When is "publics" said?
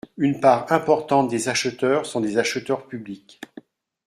2.87-3.39